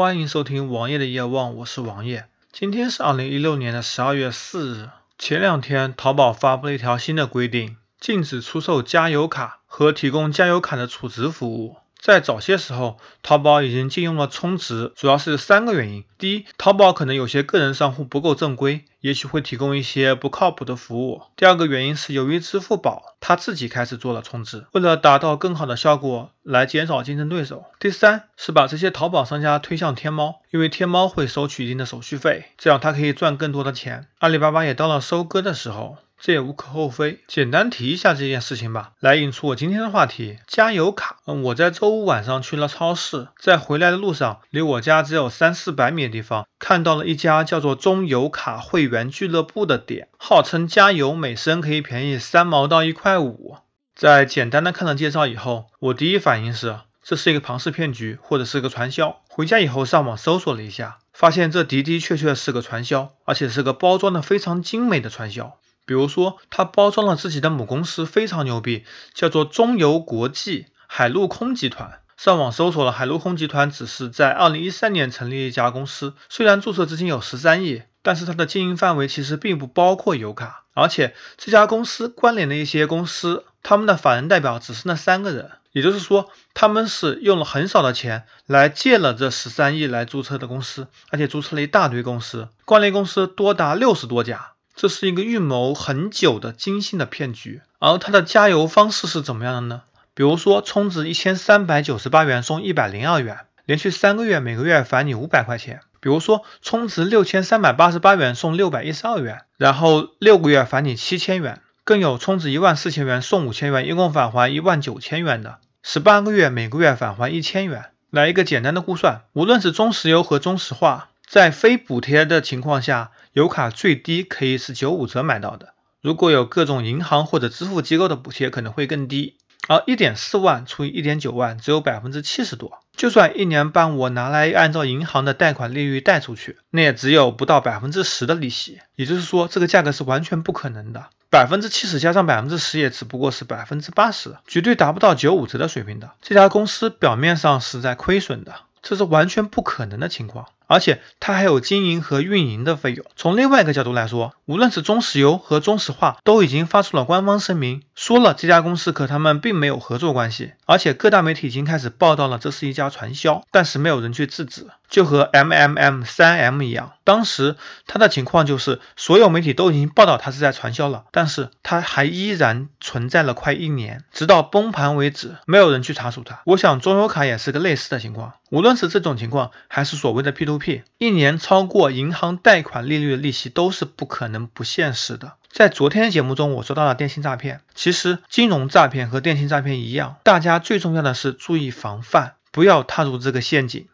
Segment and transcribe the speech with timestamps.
[0.00, 2.24] 欢迎收听王爷的夜望，我是王爷。
[2.52, 4.88] 今天是二零一六年的十二月四日。
[5.18, 11.76] 前两天，淘宝发布了一条新的规定，禁止出售加油卡和提供加油卡的储值服务。
[12.00, 16.04] 在早些时候，淘宝已经禁用了充值，主要是三个原因。
[16.18, 21.22] 第一，淘宝可能有些个人商户不够正规，也许会提供一些不靠谱的服务。
[21.36, 27.64] 第二个原因是由于支付宝它自己开始做了充值，为了达到更好的效果来减少竞争对手。
[27.78, 34.06] 第三是把这些淘宝商家推向天猫，因为天猫会收取一定的手续费，这样它可以赚更多的钱。
[34.18, 35.98] 阿里巴巴也到了收割的时候。
[36.22, 40.36] 这也无可厚非，简单提一下这件事情吧，来引出我今天的话题。
[40.46, 53.56] 加油卡，嗯，我在周五晚上去了超市，在回来的路上，离我家只有三四百米的地方，看到了一家叫做中油卡会员俱乐部的店，号称加油每升可以便宜三毛到一块五。
[53.96, 59.22] 在简单的看了介绍以后，我第一反应是这是一个庞氏骗局或者是个传销。
[59.30, 65.56] 回家以后上网搜索了一下，发现这的的确确是个传销，而且是个包装的非常精美的传销。
[65.90, 71.98] 比如说，他包装了自己的母公司非常牛逼，叫做中油国际海陆空集团。
[72.16, 80.62] 上网搜索了海陆空集团，只是在二零一三年成立一家公司，虽然注册资金有十三亿，但是它的经营范围其实并不包括油卡。
[80.74, 94.52] 而且这家公司关联的一些公司，他们的法人代表只是那三个人，也就是说，他们是用了很少的钱来借了这十三亿来注册的公司，而且注册了一大堆公司，关联公司多达六十多家。
[94.74, 99.82] 这是一个预谋很久的精心的骗局，而它的加油方式是怎么样的呢？
[100.14, 117.86] 比如说，充值一千三百九十八元送一百零二元，连续三个月每个月返你五百块钱；比如说，充值六千三百八十八元送六百一十二元，然后六个月返你七千元；更有充值一万四千元送五千元，一共返还一万九千元的，十八个月每个月返还一千元。
[118.10, 123.12] 来一个简单的估算，无论是中石油和中石化，在非补贴的情况下。
[123.32, 129.36] 油卡最低可以是九五折买到的，如果有各种银行或者支付机构的补贴，可能会更低。
[129.68, 132.80] 而一点四万除以一点九万，只有百分之七十多。
[132.96, 138.80] 就算一年半我拿来按照银行的贷款利率贷出去，那也只有不到百分之十的利息。
[138.96, 141.06] 也就是说，这个价格是完全不可能的。
[141.30, 146.10] 百分之七十加上百分之十，也只不过是百分之八十，绝对达不到九五折的水平的。
[146.20, 150.46] 这家公司表面上是在亏损的，这是完全不可能的情况。
[150.70, 153.04] 而且它还有经营和运营的费用。
[153.16, 160.52] 从另外一个角度来说，无论是中石油和中石化，都已经发出了官方声明，说了这家公司和他们并没有合作关系。
[160.66, 166.92] 而且各大媒体已经开始报道了，这是一家传销，但是没有人去制止，就和 M M M 三 M 一样。
[167.02, 167.56] 当时
[167.88, 176.42] 他的情况就是，所有媒体都已经报道他是在传销了，但是他还依然存在了快一年，直到崩盘为止，没有人去查处他。
[176.44, 180.59] 我想中油卡也是个类似的情况，无论是这种情况，还是所谓的 P to
[180.98, 185.32] 一年超过银行贷款利率的利息都是不可能不现实的。
[185.50, 193.88] 在昨天的节目中，我说到了电信诈骗，其实金融诈骗和电信诈骗一样，大家最重要的是注意防范，不要踏入这个陷阱。